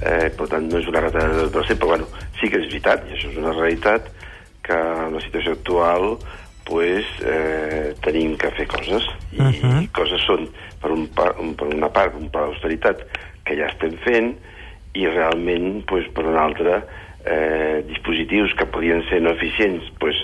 eh, 0.00 0.32
per 0.34 0.48
tant 0.50 0.66
no 0.70 0.80
és 0.80 0.88
una 0.90 1.04
retallada 1.04 1.44
del 1.44 1.52
10%, 1.52 1.78
però 1.82 1.92
bueno, 1.94 2.08
sí 2.40 2.50
que 2.50 2.60
és 2.62 2.66
veritat, 2.72 3.06
i 3.06 3.16
això 3.16 3.30
és 3.30 3.38
una 3.44 3.54
realitat, 3.54 4.10
que 4.66 4.74
en 4.74 5.14
la 5.14 5.22
situació 5.22 5.54
actual 5.54 6.16
pues, 6.66 7.06
eh, 7.22 7.94
tenim 8.02 8.34
que 8.40 8.50
fer 8.56 8.66
coses, 8.66 9.06
i 9.30 9.38
uh 9.38 9.52
-huh. 9.54 9.86
coses 9.94 10.20
són, 10.26 10.48
per, 10.82 10.90
un, 10.90 11.06
par, 11.14 11.36
un, 11.38 11.54
per 11.54 11.68
una 11.70 11.88
part, 11.88 12.14
un 12.18 12.28
pla 12.28 12.42
d'austeritat 12.48 13.06
que 13.46 13.56
ja 13.58 13.70
estem 13.70 13.96
fent, 14.04 14.34
i 14.96 15.06
realment, 15.06 15.82
pues, 15.88 16.06
per 16.16 16.24
una 16.26 16.44
altra, 16.46 16.80
eh, 17.26 17.82
dispositius 17.88 18.54
que 18.56 18.66
podien 18.72 19.02
ser 19.10 19.20
no 19.22 19.32
eficients 19.34 19.90
pues, 20.00 20.16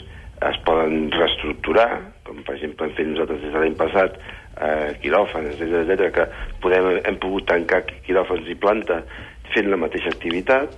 es 0.42 0.58
poden 0.66 1.10
reestructurar, 1.12 2.00
com 2.26 2.40
per 2.42 2.56
exemple 2.56 2.88
hem 2.88 2.94
fet 2.96 3.10
nosaltres 3.10 3.42
des 3.42 3.52
de 3.52 3.60
l'any 3.62 3.76
passat, 3.78 4.16
eh, 4.58 4.94
quiròfans, 5.02 5.60
etc 5.60 6.08
que 6.14 6.24
podem, 6.62 6.88
hem 7.04 7.18
pogut 7.22 7.46
tancar 7.50 7.84
quiròfans 8.06 8.48
i 8.50 8.56
planta 8.58 9.02
fent 9.52 9.70
la 9.70 9.78
mateixa 9.78 10.10
activitat, 10.10 10.72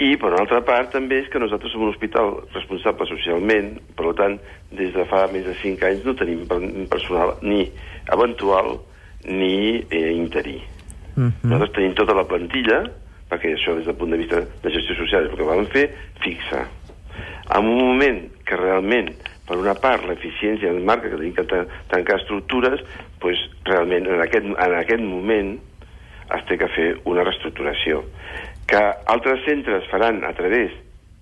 i, 0.00 0.14
per 0.16 0.30
una 0.30 0.40
altra 0.46 0.62
part, 0.64 0.94
també 0.94 1.18
és 1.20 1.28
que 1.28 1.40
nosaltres 1.42 1.74
som 1.74 1.82
un 1.84 1.90
hospital 1.92 2.38
responsable 2.54 3.04
socialment, 3.10 3.74
per 3.98 4.14
tant, 4.16 4.38
des 4.72 4.94
de 4.94 5.04
fa 5.10 5.26
més 5.28 5.44
de 5.44 5.52
5 5.60 5.84
anys 5.90 6.06
no 6.08 6.14
tenim 6.16 6.46
per- 6.48 6.62
personal 6.88 7.34
ni 7.44 7.66
eventual 8.08 8.78
ni 9.28 9.82
eh, 9.90 10.12
interí. 10.16 10.56
Mhm. 11.20 11.50
Nosaltres 11.50 11.74
tenim 11.76 11.94
tota 11.98 12.14
la 12.16 12.24
plantilla, 12.24 12.80
perquè 13.30 13.52
això 13.54 13.74
des 13.76 13.84
del 13.86 13.96
punt 14.00 14.10
de 14.14 14.16
vista 14.22 14.40
de 14.40 14.70
gestió 14.72 14.96
social 14.96 15.26
és 15.26 15.30
el 15.30 15.36
que 15.36 15.48
vam 15.48 15.66
fer, 15.66 15.90
fixa. 16.24 16.64
En 17.56 17.66
un 17.66 17.78
moment 17.82 18.22
que 18.46 18.56
realment, 18.56 19.10
per 19.46 19.58
una 19.58 19.74
part, 19.74 20.06
l'eficiència 20.08 20.70
ens 20.70 20.84
marca 20.86 21.10
que 21.10 21.18
tenim 21.18 21.34
que 21.34 21.44
ta- 21.44 21.66
tancar 21.90 22.16
estructures, 22.20 22.80
doncs 23.20 23.42
realment 23.64 24.06
en 24.06 24.20
aquest, 24.22 24.46
en 24.46 24.74
aquest 24.78 25.02
moment 25.02 25.58
es 26.36 26.44
té 26.46 26.56
que 26.56 26.68
fer 26.68 26.88
una 27.04 27.24
reestructuració. 27.26 28.04
Que 28.70 28.80
altres 29.06 29.44
centres 29.44 29.84
faran 29.90 30.22
a 30.24 30.32
través, 30.32 30.70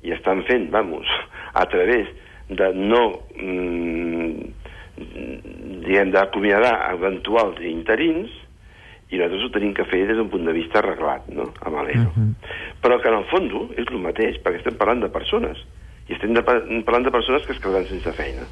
i 0.04 0.12
estan 0.12 0.44
fent, 0.44 0.70
vamos, 0.70 1.08
a 1.54 1.64
través 1.66 2.06
de 2.48 2.72
no, 2.74 3.22
mm, 3.34 4.42
diguem, 5.84 6.10
d'acomiadar 6.12 6.92
eventuals 6.94 7.58
interins, 7.64 8.30
i 9.10 9.16
nosaltres 9.16 9.44
ho 9.46 9.50
tenim 9.54 9.74
que 9.74 9.86
fer 9.88 10.02
des 10.06 10.16
d'un 10.18 10.28
punt 10.28 10.44
de 10.44 10.52
vista 10.52 10.82
arreglat, 10.82 11.28
no?, 11.32 11.48
amb 11.64 11.82
l'ERO. 11.86 12.08
Uh 12.08 12.16
-huh. 12.16 12.32
Però 12.82 13.00
que 13.00 13.08
en 13.08 13.14
el 13.14 13.24
fons 13.32 13.52
és 13.76 13.86
el 13.90 13.98
mateix, 13.98 14.36
perquè 14.44 14.56
estem 14.56 14.76
parlant 14.76 15.00
de 15.00 15.08
persones, 15.08 15.58
i 16.08 16.12
estem 16.12 16.34
de, 16.34 16.42
parlant 16.42 17.04
de 17.04 17.10
persones 17.10 17.46
que 17.46 17.52
es 17.52 17.60
quedaran 17.60 17.86
sense 17.86 18.12
feina. 18.12 18.42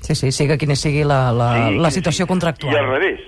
Sí, 0.00 0.14
sí, 0.14 0.32
siga 0.32 0.56
quina 0.56 0.76
sigui 0.76 1.04
la, 1.04 1.32
la, 1.32 1.68
Sí, 1.68 1.78
la 1.78 1.90
situació 1.90 2.24
sí. 2.24 2.28
contractual. 2.28 2.74
I 2.74 2.78
al 2.78 2.88
revés, 2.88 3.20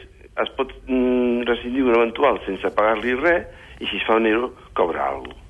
es 0.43 0.51
pot 0.57 0.73
mm, 0.87 1.43
rescindir 1.47 1.83
un 1.83 1.95
eventual 1.95 2.41
sense 2.47 2.71
pagar-li 2.71 3.15
res, 3.15 3.47
i 3.81 3.87
si 3.87 3.97
es 3.97 4.07
fa 4.07 4.17
un 4.17 4.27
euro, 4.27 4.55
cobra 4.75 5.09
alguna 5.09 5.35
cosa. 5.35 5.41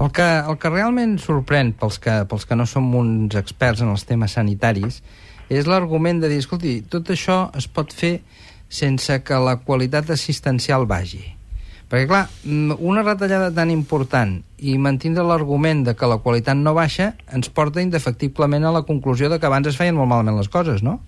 El 0.00 0.12
que, 0.12 0.26
el 0.50 0.58
que 0.62 0.70
realment 0.70 1.16
sorprèn 1.18 1.72
pels 1.74 1.98
que, 1.98 2.12
pels 2.30 2.44
que 2.46 2.54
no 2.54 2.66
som 2.70 2.86
uns 2.94 3.34
experts 3.34 3.82
en 3.82 3.88
els 3.90 4.04
temes 4.06 4.36
sanitaris 4.38 5.02
és 5.50 5.66
l'argument 5.66 6.20
de 6.22 6.28
dir, 6.30 6.38
escolti, 6.38 6.82
tot 6.86 7.10
això 7.10 7.48
es 7.58 7.66
pot 7.66 7.90
fer 7.90 8.20
sense 8.68 9.22
que 9.24 9.40
la 9.40 9.58
qualitat 9.64 10.10
assistencial 10.14 10.86
vagi. 10.86 11.24
Perquè, 11.88 12.04
clar, 12.04 12.26
mm, 12.44 12.76
una 12.84 13.02
retallada 13.02 13.48
tan 13.54 13.70
important 13.72 14.42
i 14.60 14.76
mantindre 14.76 15.24
l'argument 15.24 15.86
de 15.86 15.94
que 15.96 16.10
la 16.10 16.18
qualitat 16.20 16.56
no 16.56 16.74
baixa 16.76 17.14
ens 17.32 17.48
porta 17.48 17.80
indefectiblement 17.80 18.64
a 18.68 18.72
la 18.72 18.82
conclusió 18.84 19.30
de 19.32 19.38
que 19.40 19.48
abans 19.48 19.66
es 19.66 19.78
feien 19.78 19.96
molt 19.96 20.10
malament 20.10 20.36
les 20.36 20.52
coses, 20.52 20.82
no? 20.82 21.00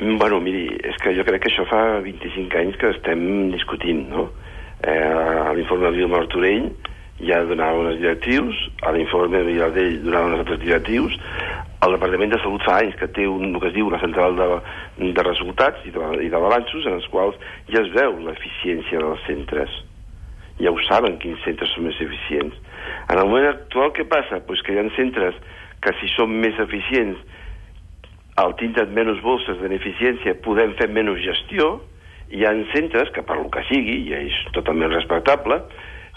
Bueno, 0.00 0.40
miri, 0.40 0.64
és 0.88 0.96
que 1.02 1.12
jo 1.14 1.22
crec 1.28 1.44
que 1.44 1.52
això 1.52 1.66
fa 1.68 2.00
25 2.02 2.58
anys 2.58 2.80
que 2.80 2.94
estem 2.96 3.52
discutint, 3.52 4.08
no? 4.08 4.30
Eh, 4.80 5.52
l'informe 5.54 5.92
del 5.92 6.08
Martorell 6.08 6.72
ja 7.20 7.44
donava 7.46 7.84
unes 7.84 8.00
directius, 8.00 8.56
a 8.82 8.92
l'informe 8.92 9.36
de 9.36 9.44
Vilardell 9.52 10.00
donava 10.02 10.32
unes 10.32 10.42
altres 10.42 10.60
directius, 10.64 11.14
el 11.84 11.92
Departament 11.92 12.32
de 12.32 12.38
Salut 12.40 12.62
fa 12.64 12.78
anys 12.80 12.94
que 12.96 13.08
té 13.12 13.26
un, 13.28 13.50
el 13.50 13.60
que 13.60 13.68
es 13.68 13.74
diu 13.74 13.88
una 13.90 14.00
central 14.00 14.36
de, 14.38 14.46
de 15.16 15.24
resultats 15.26 15.82
i 15.84 15.92
de, 15.92 16.04
i 16.24 16.30
de 16.32 16.40
balanços 16.40 16.86
en 16.88 16.96
els 16.96 17.08
quals 17.12 17.36
ja 17.68 17.82
es 17.82 17.90
veu 17.92 18.16
l'eficiència 18.24 19.02
dels 19.02 19.24
centres. 19.28 19.72
Ja 20.62 20.72
ho 20.72 20.78
saben 20.86 21.18
quins 21.20 21.42
centres 21.44 21.72
són 21.74 21.88
més 21.88 21.98
eficients. 22.00 22.56
En 23.10 23.18
el 23.18 23.28
moment 23.28 23.50
actual 23.50 23.92
què 23.96 24.06
passa? 24.08 24.40
Pues 24.46 24.62
que 24.64 24.72
hi 24.72 24.80
ha 24.80 24.84
centres 24.96 25.36
que 25.84 25.92
si 26.00 26.08
són 26.14 26.32
més 26.40 26.56
eficients 26.62 27.20
al 28.40 28.54
tindre 28.60 28.86
menys 28.94 29.20
bolses 29.22 29.58
de 29.58 29.66
beneficència 29.66 30.38
podem 30.46 30.72
fer 30.78 30.88
menys 30.90 31.20
gestió, 31.26 31.76
hi 32.32 32.46
ha 32.46 32.54
centres 32.72 33.12
que 33.14 33.22
per 33.26 33.36
lo 33.42 33.50
que 33.52 33.64
sigui, 33.68 33.98
i 34.08 34.16
és 34.16 34.38
totalment 34.56 34.94
respectable, 34.94 35.60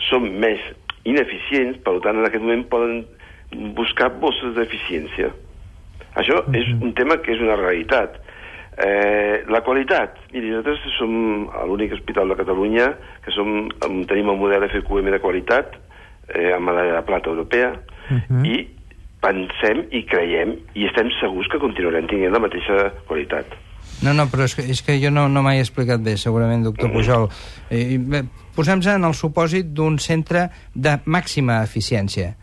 són 0.08 0.32
més 0.40 0.64
ineficients, 1.08 1.82
per 1.84 1.98
tant 2.06 2.22
en 2.22 2.30
aquest 2.30 2.46
moment 2.46 2.64
poden 2.72 3.74
buscar 3.76 4.10
bosses 4.22 4.56
d'eficiència. 4.56 5.34
Això 6.18 6.42
mm 6.42 6.52
-hmm. 6.52 6.60
és 6.60 6.68
un 6.82 6.94
tema 6.94 7.18
que 7.22 7.32
és 7.32 7.42
una 7.42 7.56
realitat. 7.56 8.20
Eh, 8.78 9.44
la 9.50 9.62
qualitat, 9.62 10.18
miri, 10.34 10.50
nosaltres 10.50 10.80
som 11.00 11.50
l'únic 11.66 11.94
hospital 11.94 12.30
de 12.30 12.36
Catalunya 12.36 12.88
que 13.26 13.32
som, 13.32 13.70
tenim 14.06 14.30
el 14.30 14.38
model 14.38 14.70
FQM 14.70 15.10
de 15.12 15.20
qualitat 15.20 15.74
eh, 16.30 16.54
amb 16.54 16.70
medalla 16.70 17.00
de 17.00 17.02
plata 17.02 17.30
europea 17.30 17.72
uh 17.74 18.18
-huh. 18.30 18.46
i 18.46 18.68
pensem 19.20 19.86
i 19.90 20.06
creiem 20.06 20.54
i 20.76 20.86
estem 20.86 21.10
segurs 21.20 21.48
que 21.50 21.60
continuarem 21.60 22.08
tenint 22.08 22.32
la 22.32 22.40
mateixa 22.40 22.94
qualitat. 23.08 23.46
No, 24.04 24.14
no, 24.14 24.24
però 24.30 24.44
és 24.44 24.54
que, 24.56 24.62
és 24.62 24.82
que 24.82 25.00
jo 25.02 25.10
no, 25.10 25.28
no 25.28 25.42
m'he 25.42 25.60
explicat 25.60 26.00
bé, 26.04 26.18
segurament, 26.18 26.64
doctor 26.64 26.92
Pujol. 26.92 27.30
Eh, 27.72 28.00
Posem-se 28.58 28.96
en 28.98 29.04
el 29.04 29.14
supòsit 29.14 29.66
d'un 29.78 30.00
centre 30.00 30.50
de 30.74 31.00
màxima 31.06 31.64
eficiència 31.64 32.36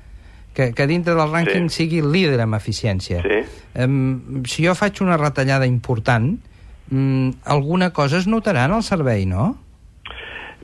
que, 0.55 0.71
que 0.73 0.87
dintre 0.87 1.17
del 1.19 1.33
rànquing 1.33 1.69
sí. 1.69 1.85
sigui 1.85 2.01
líder 2.07 2.41
en 2.45 2.55
eficiència. 2.57 3.21
Sí. 3.25 3.43
Um, 3.83 4.45
si 4.49 4.65
jo 4.67 4.77
faig 4.79 5.03
una 5.05 5.19
retallada 5.21 5.67
important, 5.67 6.33
um, 6.91 7.35
alguna 7.45 7.91
cosa 7.93 8.23
es 8.23 8.31
notarà 8.31 8.69
en 8.71 8.79
el 8.79 8.87
servei, 8.87 9.27
no? 9.27 9.53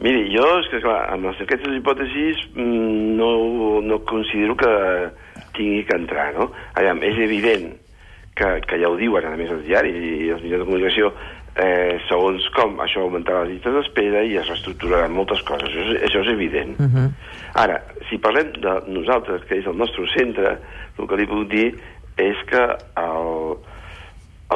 Miri, 0.01 0.31
jo, 0.33 0.47
és 0.63 0.71
que 0.73 0.81
clar, 0.81 1.03
amb 1.13 1.29
aquestes 1.29 1.75
hipòtesis 1.77 2.47
mm, 2.55 3.17
no, 3.19 3.33
no 3.85 4.01
considero 4.09 4.57
que 4.57 4.71
tingui 5.59 5.85
que 5.85 5.99
entrar, 5.99 6.31
no? 6.39 6.49
Aviam, 6.73 7.03
és 7.05 7.19
evident 7.21 7.75
que, 8.39 8.55
que 8.65 8.79
ja 8.81 8.89
ho 8.89 8.97
diuen, 8.97 9.27
a 9.29 9.37
més, 9.37 9.51
els 9.53 9.67
diaris 9.67 9.99
i 10.01 10.31
els 10.33 10.41
mitjans 10.41 10.63
de 10.63 10.69
comunicació, 10.71 11.13
eh, 11.57 11.99
segons 12.09 12.47
com 12.55 12.79
això 12.85 13.05
augmentarà 13.05 13.45
les 13.45 13.57
llistes 13.57 13.75
d'espera 13.75 14.23
i 14.27 14.37
es 14.41 14.49
reestructuraran 14.49 15.15
moltes 15.15 15.43
coses, 15.49 15.69
això 15.69 15.87
és, 15.87 16.03
això 16.09 16.23
és 16.25 16.33
evident. 16.35 16.77
Uh 16.79 16.87
-huh. 16.87 17.09
Ara, 17.55 17.81
si 18.09 18.19
parlem 18.19 18.53
de 18.53 18.75
nosaltres, 18.89 19.43
que 19.49 19.59
és 19.59 19.67
el 19.67 19.77
nostre 19.77 20.07
centre, 20.17 20.59
el 20.99 21.07
que 21.09 21.17
li 21.17 21.27
puc 21.27 21.49
dir 21.49 21.75
és 22.17 22.37
que 22.47 22.65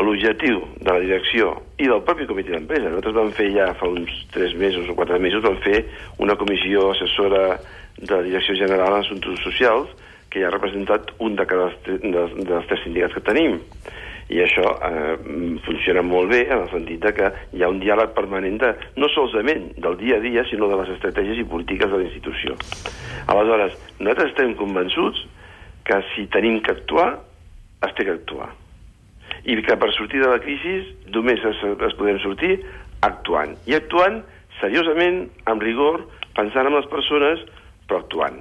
l'objectiu 0.04 0.60
de 0.80 0.92
la 0.92 1.00
direcció 1.00 1.62
i 1.78 1.86
del 1.86 2.02
propi 2.02 2.26
comitè 2.26 2.50
d'empresa, 2.50 2.90
nosaltres 2.90 3.14
vam 3.14 3.30
fer 3.32 3.50
ja 3.54 3.74
fa 3.74 3.86
uns 3.86 4.10
3 4.32 4.54
mesos 4.54 4.88
o 4.88 4.94
4 4.94 5.18
mesos, 5.18 5.42
vam 5.42 5.56
fer 5.56 5.84
una 6.18 6.36
comissió 6.36 6.90
assessora 6.90 7.58
de 7.96 8.14
la 8.14 8.22
Direcció 8.22 8.54
General 8.54 8.90
d'Assumptes 8.92 9.40
Socials 9.40 9.88
que 10.35 10.43
ja 10.43 10.50
ha 10.50 10.55
representat 10.55 11.14
un 11.23 11.38
de 11.38 11.47
cada 11.47 11.71
dels, 11.87 12.35
dels 12.43 12.67
tres 12.67 12.83
sindicats 12.83 13.14
que 13.14 13.23
tenim 13.23 13.61
i 14.33 14.41
això 14.41 14.64
eh, 14.88 15.17
funciona 15.67 16.03
molt 16.03 16.31
bé 16.33 16.41
en 16.47 16.62
el 16.62 16.71
sentit 16.73 17.03
de 17.03 17.12
que 17.17 17.31
hi 17.53 17.62
ha 17.62 17.69
un 17.69 17.81
diàleg 17.83 18.14
permanent 18.17 18.57
de, 18.62 18.71
no 18.97 19.11
solament 19.12 19.69
del 19.85 19.99
dia 20.00 20.17
a 20.17 20.25
dia, 20.25 20.47
sinó 20.49 20.71
de 20.71 20.79
les 20.81 20.95
estratègies 20.97 21.43
i 21.43 21.49
polítiques 21.49 21.91
de 21.91 22.00
la 22.00 22.07
institució. 22.07 22.57
Aleshores, 23.29 23.76
nosaltres 23.99 24.33
estem 24.33 24.55
convençuts 24.61 25.26
que 25.85 26.00
si 26.14 26.26
tenim 26.33 26.62
que 26.64 26.73
actuar, 26.73 27.11
es 27.85 27.93
té 27.99 28.09
que 28.09 28.17
actuar. 28.17 28.49
I 29.45 29.59
que 29.61 29.76
per 29.76 29.91
sortir 29.93 30.23
de 30.23 30.31
la 30.33 30.41
crisi 30.41 30.79
només 31.12 31.45
es, 31.45 31.61
es 31.61 31.99
podem 31.99 32.17
sortir 32.25 32.57
actuant. 33.05 33.59
I 33.69 33.76
actuant 33.76 34.23
seriosament, 34.62 35.26
amb 35.50 35.64
rigor, 35.64 36.07
pensant 36.37 36.71
en 36.71 36.79
les 36.79 36.88
persones, 36.88 37.45
però 37.85 38.00
actuant. 38.00 38.41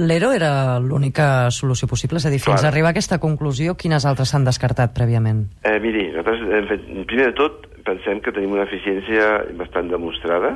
L'ERO 0.00 0.30
era 0.32 0.78
l'única 0.80 1.50
solució 1.52 1.88
possible? 1.90 2.20
És 2.20 2.26
a 2.26 2.32
dir, 2.32 2.40
fins 2.40 2.62
Clar. 2.62 2.68
a 2.68 2.72
arribar 2.72 2.90
a 2.90 2.94
aquesta 2.94 3.18
conclusió, 3.20 3.74
quines 3.76 4.06
altres 4.08 4.32
s'han 4.32 4.46
descartat 4.46 4.94
prèviament? 4.96 5.44
Eh, 5.68 5.76
miri, 5.82 6.06
nosaltres 6.14 6.44
hem 6.56 6.68
fet, 6.70 6.86
primer 7.10 7.26
de 7.30 7.36
tot, 7.36 7.66
pensem 7.84 8.22
que 8.24 8.32
tenim 8.32 8.54
una 8.56 8.64
eficiència 8.64 9.26
bastant 9.60 9.90
demostrada. 9.92 10.54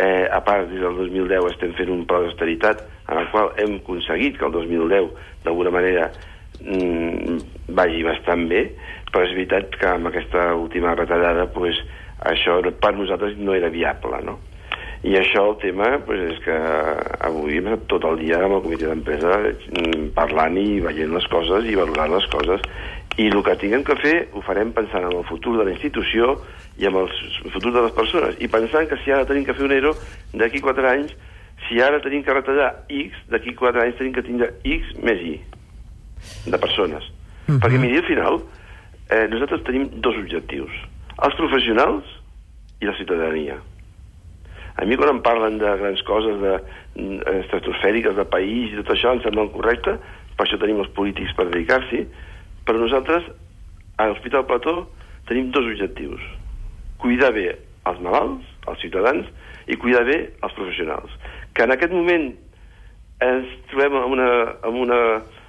Eh, 0.00 0.26
a 0.32 0.40
part, 0.46 0.70
des 0.70 0.80
del 0.80 0.96
2010 0.96 1.50
estem 1.52 1.74
fent 1.78 1.92
un 1.92 2.06
pla 2.08 2.22
d'austeritat 2.24 2.80
en 3.12 3.20
el 3.20 3.28
qual 3.34 3.52
hem 3.60 3.76
aconseguit 3.82 4.38
que 4.40 4.48
el 4.48 4.56
2010, 4.56 5.12
d'alguna 5.44 5.74
manera, 5.74 6.08
mm, 6.64 7.36
vagi 7.76 8.02
bastant 8.02 8.48
bé, 8.48 8.64
però 9.12 9.26
és 9.28 9.36
veritat 9.36 9.76
que 9.78 9.92
amb 9.92 10.08
aquesta 10.08 10.54
última 10.56 10.96
retallada 10.96 11.46
pues, 11.52 11.76
això 12.24 12.58
per 12.80 12.94
nosaltres 12.96 13.36
no 13.38 13.54
era 13.54 13.68
viable, 13.68 14.24
no? 14.24 14.38
I 15.04 15.18
això, 15.20 15.42
el 15.50 15.58
tema, 15.60 15.98
pues, 16.06 16.20
és 16.32 16.38
que 16.40 16.54
avui 17.28 17.58
hem 17.58 17.66
estat 17.68 17.82
tot 17.92 18.06
el 18.08 18.22
dia 18.22 18.38
amb 18.40 18.56
el 18.56 18.62
comitè 18.64 18.88
d'empresa 18.88 19.34
mm, 19.36 20.06
parlant 20.16 20.56
i 20.56 20.78
veient 20.80 21.12
les 21.12 21.26
coses 21.28 21.66
i 21.68 21.74
valorant 21.76 22.14
les 22.14 22.28
coses. 22.32 22.64
I 23.20 23.26
el 23.28 23.42
que 23.44 23.56
tinguem 23.60 23.84
que 23.84 23.98
fer 24.00 24.14
ho 24.32 24.40
farem 24.46 24.72
pensant 24.72 25.04
en 25.04 25.12
el 25.12 25.26
futur 25.28 25.58
de 25.58 25.66
la 25.68 25.74
institució 25.74 26.38
i 26.80 26.88
en 26.88 26.96
el 27.02 27.12
futur 27.52 27.74
de 27.74 27.82
les 27.84 27.92
persones. 27.92 28.40
I 28.40 28.48
pensant 28.48 28.88
que 28.88 28.96
si 29.02 29.12
ara 29.12 29.28
tenim 29.28 29.44
que 29.44 29.52
fer 29.58 29.66
un 29.68 29.76
ERO, 29.76 29.92
d'aquí 30.32 30.64
4 30.64 30.88
anys, 30.94 31.12
si 31.68 31.82
ara 31.84 32.00
tenim 32.00 32.24
que 32.24 32.38
retallar 32.38 32.70
X, 32.88 33.20
d'aquí 33.28 33.52
4 33.60 33.84
anys 33.84 34.00
tenim 34.00 34.16
que 34.16 34.24
tindre 34.24 34.50
X 34.64 34.96
més 35.04 35.20
Y 35.20 35.36
de 36.48 36.58
persones. 36.58 37.04
Uh 37.44 37.52
-huh. 37.52 37.60
Perquè, 37.60 37.78
miri, 37.78 38.00
al 38.00 38.08
final, 38.08 38.40
eh, 39.10 39.28
nosaltres 39.28 39.62
tenim 39.68 39.86
dos 40.00 40.16
objectius. 40.16 40.72
Els 41.20 41.34
professionals 41.36 42.04
i 42.80 42.86
la 42.86 42.96
ciutadania. 42.96 43.60
A 44.76 44.84
mi 44.84 44.96
quan 44.98 45.12
em 45.12 45.22
parlen 45.22 45.58
de 45.60 45.70
grans 45.80 46.02
coses 46.02 46.40
de, 46.40 46.54
mm, 46.98 47.20
estratosfèriques 47.44 48.16
de 48.16 48.24
país 48.24 48.72
i 48.72 48.76
tot 48.82 48.90
això 48.94 49.12
em 49.14 49.22
sembla 49.22 49.50
correcte, 49.54 49.98
per 50.36 50.46
això 50.46 50.58
tenim 50.58 50.80
els 50.80 50.90
polítics 50.96 51.34
per 51.34 51.46
dedicar-s'hi, 51.50 52.06
però 52.66 52.78
nosaltres 52.78 53.22
a 53.98 54.08
l'Hospital 54.08 54.46
Plató 54.46 54.88
tenim 55.28 55.50
dos 55.50 55.64
objectius. 55.64 56.20
Cuidar 56.98 57.32
bé 57.32 57.56
els 57.86 58.00
malalts, 58.00 58.44
els 58.66 58.80
ciutadans, 58.80 59.26
i 59.66 59.76
cuidar 59.76 60.04
bé 60.04 60.18
els 60.42 60.52
professionals. 60.52 61.10
Que 61.54 61.64
en 61.64 61.70
aquest 61.70 61.92
moment 61.92 62.32
ens 63.24 63.46
trobem 63.70 63.94
amb 63.94 64.12
una, 64.12 64.30
amb 64.62 64.76
una 64.76 65.00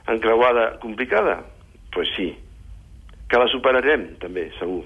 encreuada 0.08 0.77
complicada? 0.84 1.41
Doncs 1.41 1.94
pues 1.96 2.10
sí. 2.15 2.36
Que 3.29 3.39
la 3.39 3.48
superarem, 3.48 4.12
també, 4.22 4.50
segur. 4.60 4.84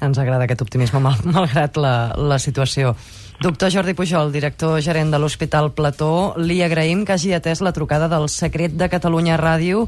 Ens 0.00 0.18
agrada 0.18 0.46
aquest 0.46 0.62
optimisme, 0.64 1.00
mal, 1.04 1.18
malgrat 1.36 1.76
la, 1.80 1.94
la 2.16 2.38
situació. 2.40 2.94
Doctor 3.40 3.72
Jordi 3.72 3.94
Pujol, 3.96 4.32
director 4.32 4.80
gerent 4.84 5.12
de 5.12 5.20
l'Hospital 5.20 5.72
Plató, 5.72 6.34
li 6.36 6.60
agraïm 6.64 7.06
que 7.08 7.16
hagi 7.16 7.32
atès 7.32 7.62
la 7.64 7.72
trucada 7.72 8.08
del 8.12 8.28
Secret 8.28 8.76
de 8.76 8.90
Catalunya 8.92 9.38
Ràdio 9.40 9.86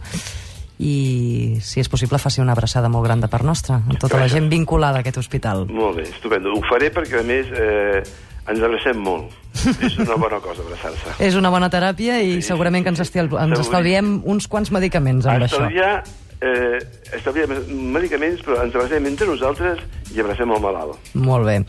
i, 0.82 1.60
si 1.62 1.82
és 1.82 1.88
possible, 1.92 2.18
faci 2.18 2.40
una 2.42 2.56
abraçada 2.56 2.88
molt 2.90 3.04
gran 3.06 3.20
de 3.20 3.28
part 3.30 3.44
nostra, 3.46 3.82
a 3.84 3.98
tota 4.00 4.18
la 4.18 4.28
gent 4.32 4.48
vinculada 4.50 4.98
a 4.98 5.04
aquest 5.04 5.20
hospital. 5.20 5.66
Molt 5.70 6.00
bé, 6.00 6.08
estupendo. 6.08 6.54
Ho 6.56 6.62
faré 6.66 6.88
perquè, 6.94 7.20
a 7.20 7.26
més, 7.28 7.52
eh, 7.52 8.00
ens 8.48 8.62
abracem 8.62 8.98
molt. 8.98 9.36
és 9.84 9.98
una 10.00 10.16
bona 10.16 10.40
cosa 10.40 10.64
abraçar-se. 10.64 11.14
és 11.28 11.36
una 11.38 11.52
bona 11.52 11.68
teràpia 11.70 12.18
i 12.24 12.38
sí, 12.40 12.48
segurament 12.48 12.86
que 12.86 12.94
ens, 12.94 13.04
estil, 13.04 13.30
ens 13.38 13.60
estalviem 13.60 14.14
uns 14.24 14.48
quants 14.50 14.72
medicaments 14.74 15.28
amb 15.28 15.46
Estalviar, 15.46 15.94
això. 16.00 16.31
Eh, 16.42 16.78
estalviar 17.14 17.46
medicaments, 17.70 18.40
però 18.42 18.64
ens 18.64 18.74
abracem 18.74 19.04
entre 19.06 19.28
nosaltres 19.30 19.78
i 20.10 20.18
abracem 20.24 20.50
el 20.50 20.64
malalt. 20.64 21.12
Molt 21.14 21.46
bé. 21.46 21.60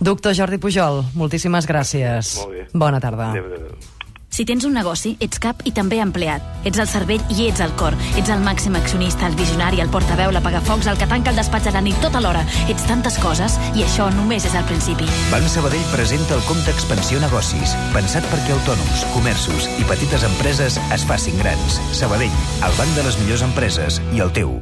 Doctor 0.00 0.34
Jordi 0.34 0.58
Pujol, 0.62 1.04
moltíssimes 1.18 1.66
gràcies. 1.70 2.34
Molt 2.42 2.56
bé. 2.56 2.66
Bona 2.74 2.98
tarda. 3.02 3.30
Adéu, 3.30 3.46
adéu. 3.46 3.97
Si 4.38 4.44
tens 4.46 4.62
un 4.62 4.76
negoci, 4.78 5.16
ets 5.18 5.40
cap 5.42 5.64
i 5.66 5.72
també 5.74 5.96
empleat. 5.98 6.44
Ets 6.68 6.78
el 6.78 6.86
cervell 6.86 7.24
i 7.34 7.48
ets 7.48 7.58
el 7.64 7.72
cor. 7.80 7.96
Ets 8.20 8.30
el 8.30 8.44
màxim 8.44 8.76
accionista, 8.78 9.26
el 9.26 9.34
visionari, 9.34 9.80
el 9.82 9.90
portaveu, 9.90 10.30
l'apagafocs, 10.30 10.86
el 10.86 11.00
que 11.00 11.08
tanca 11.10 11.32
el 11.34 11.40
despatx 11.42 11.66
a 11.66 11.74
la 11.74 11.82
nit 11.82 11.98
tota 12.04 12.22
l'hora. 12.22 12.44
Ets 12.70 12.86
tantes 12.86 13.18
coses 13.18 13.58
i 13.74 13.82
això 13.82 14.06
només 14.14 14.46
és 14.46 14.54
el 14.54 14.70
principi. 14.70 15.10
Banc 15.34 15.50
Sabadell 15.50 15.90
presenta 15.90 16.38
el 16.38 16.46
compte 16.46 16.70
Expansió 16.70 17.18
Negocis, 17.18 17.74
pensat 17.90 18.30
perquè 18.30 18.54
autònoms, 18.60 19.08
comerços 19.18 19.66
i 19.74 19.90
petites 19.90 20.30
empreses 20.30 20.78
es 20.94 21.10
facin 21.10 21.42
grans. 21.42 21.82
Sabadell, 21.90 22.42
el 22.62 22.78
banc 22.78 22.94
de 22.94 23.10
les 23.10 23.18
millors 23.24 23.42
empreses 23.50 23.98
i 24.14 24.22
el 24.22 24.30
teu. 24.38 24.60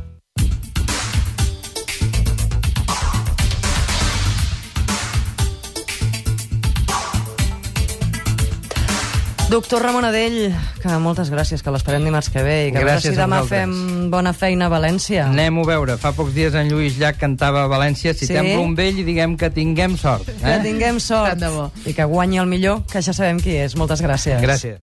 Doctor 9.49 9.81
Ramon 9.81 10.05
Adell, 10.05 10.51
que 10.83 10.91
moltes 10.99 11.29
gràcies, 11.31 11.63
que 11.63 11.71
l'esperem 11.71 12.03
dimarts 12.05 12.29
que 12.35 12.43
ve 12.43 12.57
i 12.67 12.73
que 12.75 12.81
a 12.81 12.83
veure 12.83 12.97
Gràcies 12.97 13.15
si 13.15 13.21
a 13.21 13.23
demà 13.29 13.39
fem 13.47 13.71
bona 14.11 14.33
feina 14.35 14.67
a 14.67 14.73
València. 14.73 15.29
Anem-ho 15.31 15.63
a 15.63 15.69
veure. 15.71 15.95
Fa 16.03 16.11
pocs 16.17 16.35
dies 16.35 16.55
en 16.59 16.67
Lluís 16.69 16.97
Llach 16.99 17.17
cantava 17.21 17.63
a 17.63 17.69
València. 17.71 18.13
Si 18.13 18.27
Sí? 18.27 18.35
un 18.59 18.75
vell 18.75 18.99
i 18.99 19.05
diguem 19.07 19.37
que 19.39 19.49
tinguem 19.51 19.97
sort. 19.97 20.27
Que 20.27 20.57
Eh? 20.57 20.59
tinguem 20.65 20.99
sort 20.99 21.39
Tant 21.39 21.41
de 21.41 21.49
bo. 21.49 21.71
i 21.87 21.95
que 21.95 22.05
guanyi 22.05 22.39
el 22.39 22.47
millor, 22.47 22.83
que 22.91 23.01
ja 23.01 23.13
sabem 23.13 23.39
qui 23.41 23.55
és. 23.55 23.77
Moltes 23.77 24.03
gràcies. 24.03 24.41
Gràcies. 24.43 24.75